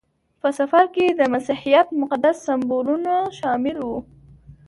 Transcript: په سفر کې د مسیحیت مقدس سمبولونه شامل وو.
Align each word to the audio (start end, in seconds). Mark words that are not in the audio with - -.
په 0.41 0.49
سفر 0.59 0.83
کې 0.95 1.05
د 1.19 1.21
مسیحیت 1.33 1.87
مقدس 2.01 2.35
سمبولونه 2.47 3.13
شامل 3.39 3.77
وو. 3.81 3.97